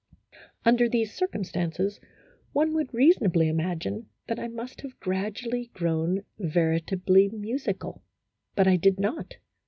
Under 0.65 0.89
these 0.89 1.13
circumstances, 1.13 1.99
one 2.53 2.73
would 2.73 2.91
reasonably 2.91 3.47
imagine 3.47 4.07
that 4.25 4.39
I 4.39 4.47
must 4.47 4.81
have 4.81 4.99
gradually 4.99 5.69
grown 5.75 6.23
veritably 6.39 7.29
musical, 7.29 8.01
but 8.55 8.67
I 8.67 8.77
did 8.77 8.99
not. 8.99 9.35